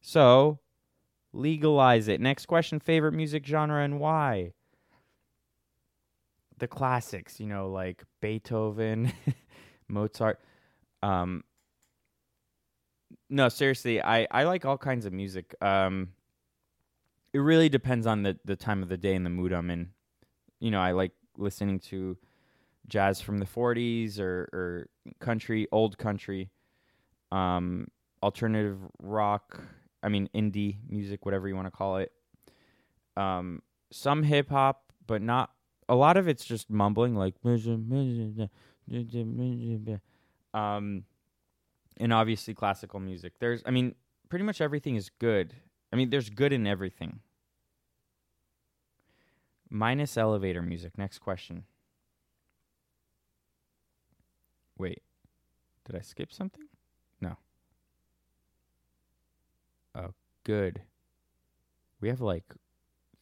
[0.00, 0.60] So,
[1.32, 2.20] legalize it.
[2.20, 4.52] Next question favorite music genre and why?
[6.58, 9.12] The classics, you know, like Beethoven,
[9.88, 10.38] Mozart.
[11.02, 11.42] Um,
[13.28, 15.56] no, seriously, I, I like all kinds of music.
[15.60, 16.10] Um,
[17.36, 19.90] it really depends on the, the time of the day and the mood I'm in.
[20.58, 22.16] You know, I like listening to
[22.88, 24.88] jazz from the 40s or, or
[25.20, 26.48] country, old country,
[27.30, 27.88] um,
[28.22, 29.60] alternative rock.
[30.02, 32.10] I mean, indie music, whatever you want to call it.
[33.18, 33.60] Um,
[33.92, 35.50] some hip hop, but not
[35.90, 37.34] a lot of it's just mumbling, like
[40.54, 41.04] um,
[41.98, 43.34] and obviously classical music.
[43.40, 43.94] There's, I mean,
[44.30, 45.52] pretty much everything is good.
[45.92, 47.20] I mean, there's good in everything.
[49.68, 50.96] Minus elevator music.
[50.98, 51.64] Next question.
[54.78, 55.02] Wait,
[55.84, 56.66] did I skip something?
[57.20, 57.36] No.
[59.94, 60.12] Oh,
[60.44, 60.82] good.
[62.00, 62.44] We have like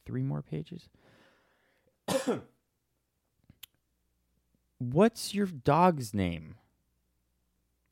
[0.05, 0.89] three more pages.
[4.77, 6.55] What's your dog's name?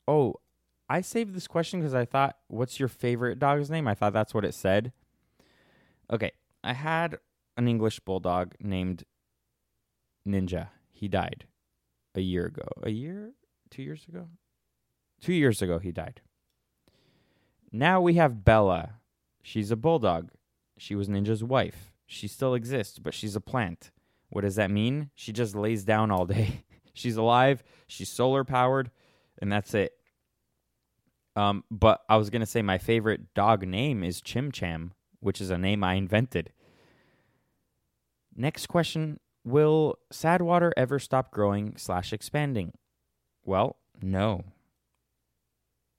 [0.06, 0.34] Oh,
[0.88, 3.88] I saved this question because I thought, what's your favorite dog's name?
[3.88, 4.92] I thought that's what it said.
[6.12, 7.18] Okay, I had
[7.56, 9.04] an English bulldog named
[10.26, 10.68] Ninja.
[10.90, 11.46] He died
[12.14, 12.68] a year ago.
[12.82, 13.32] A year?
[13.70, 14.28] Two years ago?
[15.20, 16.20] Two years ago, he died.
[17.72, 19.00] Now we have Bella.
[19.42, 20.30] She's a bulldog.
[20.78, 21.92] She was Ninja's wife.
[22.06, 23.90] She still exists, but she's a plant.
[24.28, 25.10] What does that mean?
[25.14, 26.64] She just lays down all day.
[26.94, 28.90] she's alive, she's solar powered,
[29.38, 29.92] and that's it.
[31.36, 35.50] Um, but I was gonna say my favorite dog name is Chim Cham, which is
[35.50, 36.52] a name I invented.
[38.36, 42.72] Next question: Will Sadwater ever stop growing slash expanding?
[43.44, 44.44] Well, no.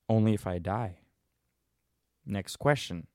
[0.07, 0.99] Only if I die.
[2.25, 3.07] Next question.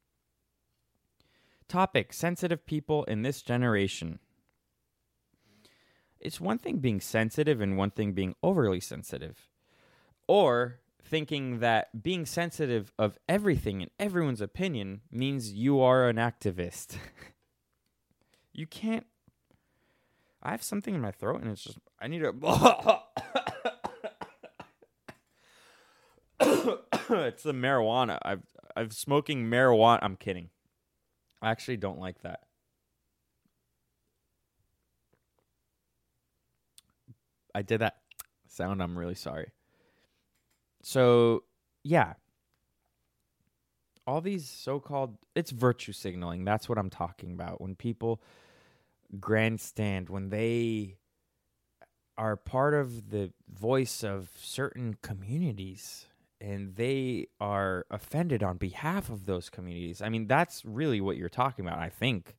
[1.68, 4.18] Topic: Sensitive people in this generation.
[6.20, 9.48] It's one thing being sensitive and one thing being overly sensitive.
[10.28, 10.80] Or
[11.10, 16.96] thinking that being sensitive of everything and everyone's opinion means you are an activist.
[18.52, 19.06] you can't.
[20.42, 21.78] I have something in my throat and it's just.
[22.00, 22.28] I need to.
[27.10, 28.18] it's the marijuana.
[28.22, 28.42] I've
[28.76, 29.98] I've smoking marijuana.
[30.02, 30.50] I'm kidding.
[31.42, 32.40] I actually don't like that.
[37.52, 37.96] I did that
[38.46, 38.80] sound.
[38.80, 39.50] I'm really sorry.
[40.82, 41.44] So,
[41.84, 42.14] yeah.
[44.06, 46.44] All these so called, it's virtue signaling.
[46.44, 47.60] That's what I'm talking about.
[47.60, 48.20] When people
[49.18, 50.96] grandstand, when they
[52.20, 56.04] are part of the voice of certain communities
[56.38, 60.02] and they are offended on behalf of those communities.
[60.02, 62.36] I mean, that's really what you're talking about, I think.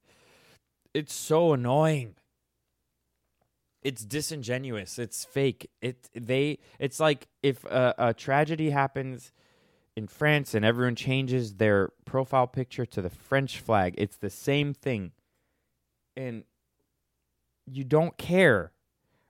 [0.93, 2.15] It's so annoying
[3.81, 4.99] it's disingenuous.
[4.99, 5.69] It's fake.
[5.81, 9.31] It they it's like if a, a, tragedy happens
[9.95, 13.95] in France and everyone changes their profile picture to the French flag.
[13.97, 15.11] It's the same thing.
[16.15, 16.43] And
[17.65, 18.71] you don't care.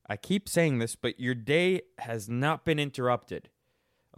[0.09, 3.49] I keep saying this, but your day has not been interrupted.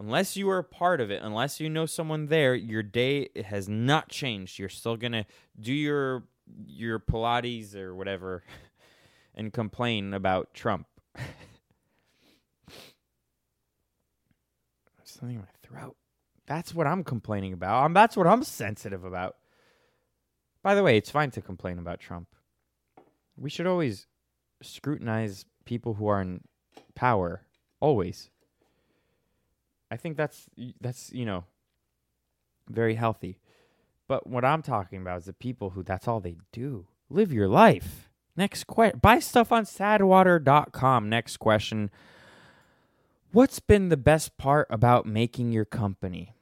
[0.00, 3.68] Unless you are a part of it, unless you know someone there, your day has
[3.68, 4.58] not changed.
[4.58, 5.24] You're still going to
[5.58, 6.24] do your
[6.66, 8.42] your pilates or whatever
[9.34, 10.86] and complain about Trump.
[15.04, 15.96] Something in my throat.
[16.46, 17.84] That's what I'm complaining about.
[17.84, 19.36] Um, that's what I'm sensitive about.
[20.62, 22.28] By the way, it's fine to complain about Trump.
[23.36, 24.06] We should always
[24.62, 26.40] scrutinize people who are in
[26.94, 27.42] power.
[27.80, 28.30] Always.
[29.90, 30.48] I think that's
[30.80, 31.44] that's you know
[32.68, 33.38] very healthy.
[34.08, 36.86] But what I'm talking about is the people who that's all they do.
[37.08, 38.10] Live your life.
[38.36, 38.98] Next question.
[39.00, 41.08] Buy stuff on sadwater.com.
[41.08, 41.90] Next question.
[43.32, 46.34] What's been the best part about making your company?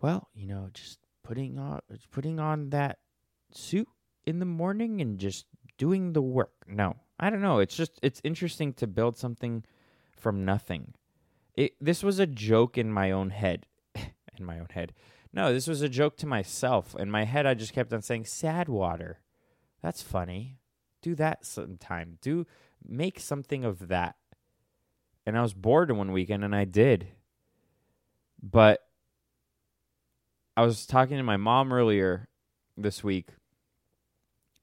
[0.00, 1.80] Well, you know, just putting on
[2.10, 2.98] putting on that
[3.52, 3.88] suit
[4.24, 5.46] in the morning and just
[5.78, 6.52] doing the work.
[6.68, 6.96] No.
[7.18, 7.60] I don't know.
[7.60, 9.64] It's just it's interesting to build something
[10.12, 10.94] from nothing.
[11.54, 13.66] It this was a joke in my own head.
[13.94, 14.92] in my own head.
[15.32, 16.94] No, this was a joke to myself.
[16.98, 19.20] In my head I just kept on saying sad water.
[19.86, 20.58] That's funny.
[21.00, 22.18] Do that sometime.
[22.20, 22.44] Do
[22.84, 24.16] make something of that.
[25.24, 27.06] and I was bored one weekend and I did.
[28.42, 28.80] But
[30.56, 32.28] I was talking to my mom earlier
[32.76, 33.28] this week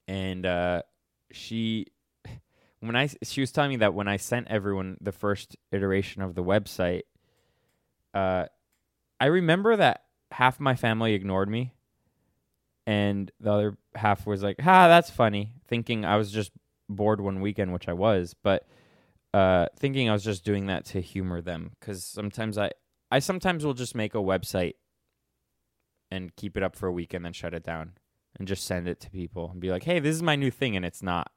[0.09, 0.81] and uh
[1.31, 1.87] she
[2.81, 6.35] when I she was telling me that when I sent everyone the first iteration of
[6.35, 7.03] the website
[8.13, 8.47] uh
[9.21, 11.75] I remember that half my family ignored me
[12.85, 16.51] and the other half was like, "Ha, that's funny," thinking I was just
[16.89, 18.67] bored one weekend, which I was, but
[19.33, 22.71] uh, thinking I was just doing that to humor them because sometimes I
[23.11, 24.73] I sometimes will just make a website
[26.11, 27.93] and keep it up for a week and then shut it down
[28.37, 30.75] and just send it to people and be like, "Hey, this is my new thing,"
[30.75, 31.31] and it's not.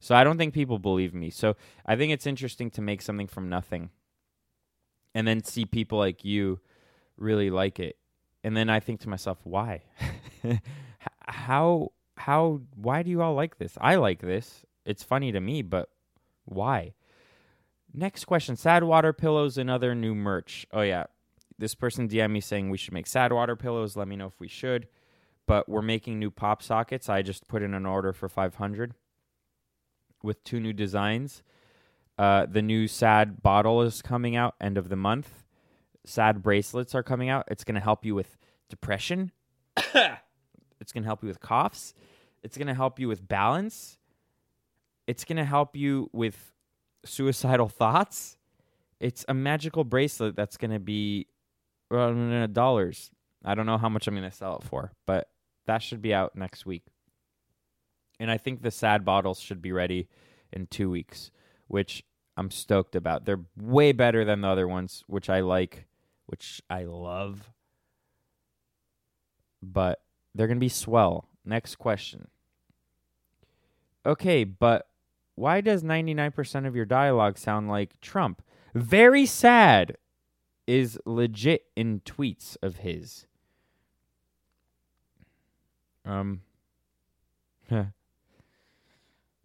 [0.00, 1.30] So I don't think people believe me.
[1.30, 3.90] So I think it's interesting to make something from nothing
[5.14, 6.60] and then see people like you
[7.16, 7.96] really like it.
[8.44, 9.82] And then I think to myself, why?
[11.26, 13.76] How how why do you all like this?
[13.80, 14.64] I like this.
[14.84, 15.90] It's funny to me, but
[16.44, 16.94] why?
[17.92, 20.66] Next question: Sad water pillows and other new merch.
[20.72, 21.04] Oh yeah,
[21.58, 23.96] this person DM me saying we should make sad water pillows.
[23.96, 24.88] Let me know if we should.
[25.46, 27.08] But we're making new pop sockets.
[27.08, 28.94] I just put in an order for 500
[30.22, 31.42] with two new designs.
[32.18, 35.44] Uh, the new sad bottle is coming out end of the month.
[36.04, 37.44] Sad bracelets are coming out.
[37.48, 38.36] It's going to help you with
[38.68, 39.30] depression.
[40.80, 41.94] it's going to help you with coughs.
[42.42, 43.98] It's going to help you with balance.
[45.06, 46.52] It's going to help you with
[47.04, 48.36] suicidal thoughts.
[49.00, 51.26] It's a magical bracelet that's going to be
[51.90, 53.10] uh, dollars.
[53.44, 55.28] I don't know how much I'm going to sell it for, but
[55.66, 56.84] that should be out next week.
[58.18, 60.08] And I think the sad bottles should be ready
[60.52, 61.30] in two weeks,
[61.68, 62.02] which
[62.36, 63.24] I'm stoked about.
[63.24, 65.86] They're way better than the other ones, which I like,
[66.26, 67.50] which I love.
[69.62, 70.00] But
[70.36, 71.28] they're going to be swell.
[71.44, 72.28] Next question.
[74.04, 74.88] Okay, but
[75.34, 78.42] why does 99% of your dialogue sound like Trump?
[78.74, 79.96] Very sad
[80.66, 83.26] is legit in tweets of his.
[86.04, 86.42] Um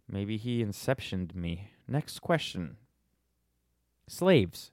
[0.08, 1.70] Maybe he inceptioned me.
[1.88, 2.76] Next question.
[4.06, 4.70] Slaves.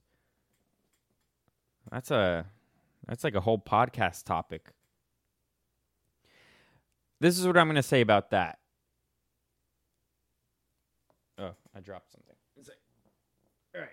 [1.91, 2.45] That's a
[3.07, 4.69] that's like a whole podcast topic.
[7.19, 8.59] This is what I'm going to say about that.
[11.37, 12.35] Oh, I dropped something.
[13.75, 13.89] All right.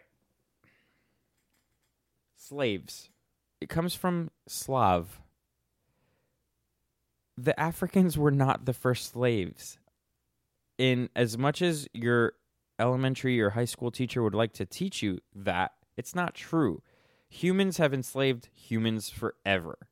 [2.37, 3.11] Slaves.
[3.61, 5.20] It comes from Slav.
[7.37, 9.79] The Africans were not the first slaves.
[10.79, 12.35] In as much as your
[12.79, 16.83] elementary or high school teacher would like to teach you that, it's not true.
[17.29, 19.89] Humans have enslaved humans forever.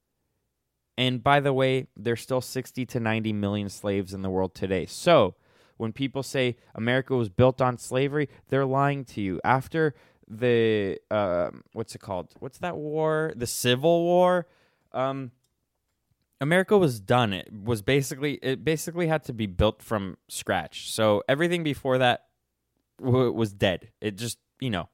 [0.96, 4.86] And by the way, there's still 60 to 90 million slaves in the world today.
[4.86, 5.34] So,
[5.76, 9.40] when people say America was built on slavery, they're lying to you.
[9.44, 9.94] After
[10.28, 12.34] the um, what's it called?
[12.38, 13.32] What's that war?
[13.36, 14.46] The Civil War.
[14.92, 15.32] Um,
[16.40, 17.32] America was done.
[17.32, 20.90] It was basically it basically had to be built from scratch.
[20.90, 22.26] So everything before that
[23.02, 23.88] w- was dead.
[24.00, 24.88] It just you know.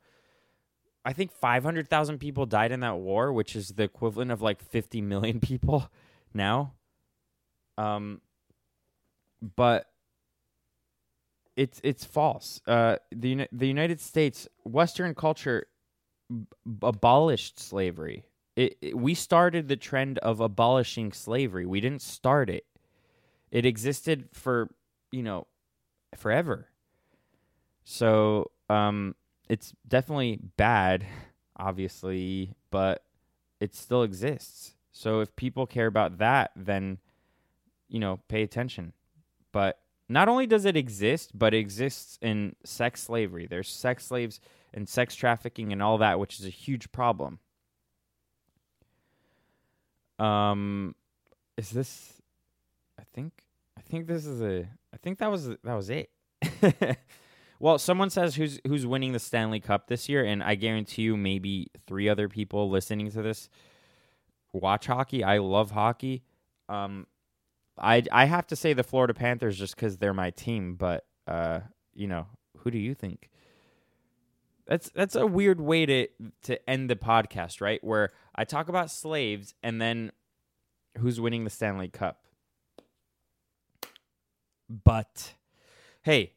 [1.04, 5.00] I think 500,000 people died in that war, which is the equivalent of like 50
[5.00, 5.90] million people
[6.34, 6.74] now.
[7.78, 8.20] Um,
[9.56, 9.86] but
[11.56, 12.60] it's it's false.
[12.66, 15.66] Uh, the the United States Western culture
[16.30, 16.46] b-
[16.82, 18.24] abolished slavery.
[18.56, 21.66] It, it, we started the trend of abolishing slavery.
[21.66, 22.66] We didn't start it.
[23.50, 24.70] It existed for
[25.10, 25.46] you know
[26.16, 26.68] forever.
[27.84, 29.14] So um,
[29.50, 31.04] it's definitely bad,
[31.56, 33.02] obviously, but
[33.58, 34.76] it still exists.
[34.92, 36.98] So if people care about that, then
[37.88, 38.92] you know pay attention.
[39.50, 43.48] But not only does it exist, but it exists in sex slavery.
[43.50, 44.40] There's sex slaves
[44.72, 47.40] and sex trafficking and all that, which is a huge problem.
[50.20, 50.94] Um,
[51.56, 52.22] is this?
[53.00, 53.32] I think.
[53.76, 54.68] I think this is a.
[54.94, 56.10] I think that was that was it.
[57.60, 61.16] well, someone says who's who's winning the Stanley Cup this year, and I guarantee you,
[61.16, 63.50] maybe three other people listening to this
[64.52, 65.22] watch hockey.
[65.22, 66.24] I love hockey.
[66.70, 67.06] Um,
[67.78, 71.60] I I have to say the Florida Panthers just because they're my team, but uh,
[71.92, 72.26] you know,
[72.58, 73.28] who do you think?
[74.66, 76.08] That's that's a weird way to
[76.44, 77.84] to end the podcast, right?
[77.84, 80.12] Where I talk about slaves and then
[80.96, 82.24] who's winning the Stanley Cup.
[84.68, 85.34] But
[86.02, 86.32] hey,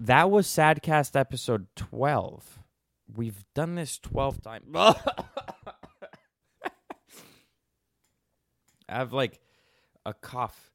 [0.00, 2.58] that was Sadcast episode 12.
[3.16, 4.64] We've done this 12 times.
[4.74, 4.94] I
[8.88, 9.40] have like
[10.06, 10.70] a cough.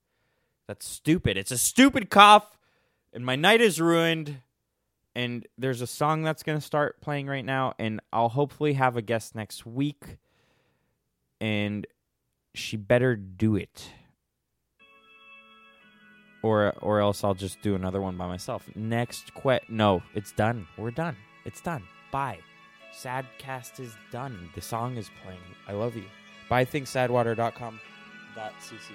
[0.67, 1.37] That's stupid.
[1.37, 2.57] It's a stupid cough,
[3.13, 4.41] and my night is ruined.
[5.15, 8.97] and there's a song that's going to start playing right now and I'll hopefully have
[8.97, 10.17] a guest next week
[11.39, 11.85] and
[12.55, 13.89] she better do it.
[16.43, 18.69] Or or else I'll just do another one by myself.
[18.75, 20.67] Next que No, it's done.
[20.77, 21.15] We're done.
[21.45, 21.83] It's done.
[22.11, 22.39] Bye.
[22.93, 24.49] Sadcast is done.
[24.53, 25.39] The song is playing.
[25.67, 26.05] I love you.
[26.49, 27.79] Bye thinksadwater.com
[28.35, 28.93] cc.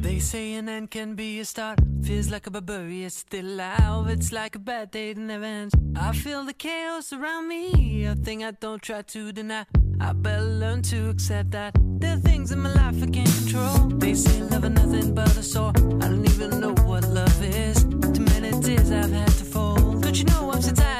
[0.00, 1.78] They say an end can be a start.
[2.02, 4.08] Feels like a barbarian still alive.
[4.08, 5.74] It's like a bad day that never ends.
[5.96, 8.04] I feel the chaos around me.
[8.04, 9.66] A thing I don't try to deny.
[10.00, 11.74] I better learn to accept that.
[12.00, 13.88] There are things in my life I can't control.
[13.98, 15.72] They say love is nothing but a sore.
[15.76, 17.84] I don't even know what love is.
[17.84, 20.02] Too many tears I've had to fold.
[20.02, 20.95] Don't you know I'm so tired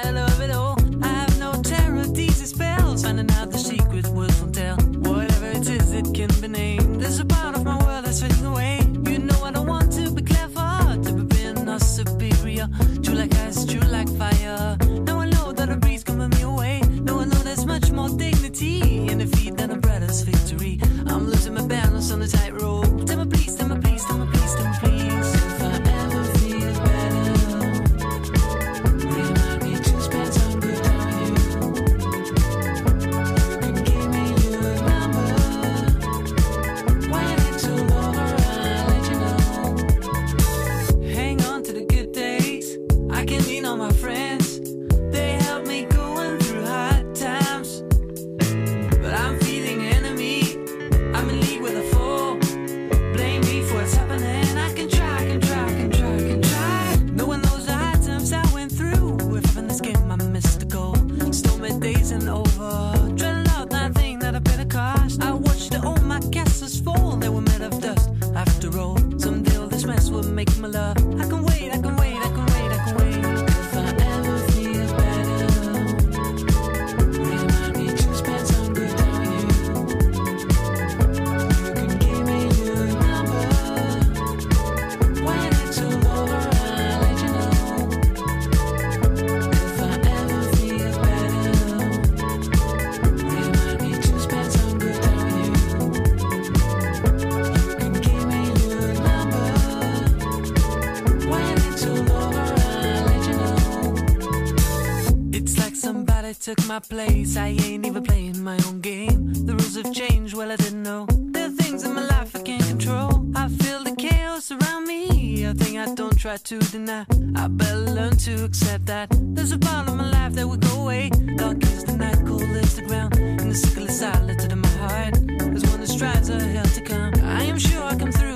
[106.47, 107.37] took my place.
[107.37, 109.35] I ain't even playing my own game.
[109.47, 111.09] The rules have changed, well, I didn't know.
[111.33, 113.11] There are things in my life I can't control.
[113.35, 117.05] I feel the chaos around me, a thing I don't try to deny.
[117.35, 119.09] I better learn to accept that.
[119.35, 121.11] There's a part of my life that will go away.
[121.37, 124.69] Dark is the night, cold is the ground, and the sickle is solid to my
[124.83, 125.15] heart.
[125.27, 127.13] There's one that strides a to come.
[127.25, 128.36] I am sure I come through.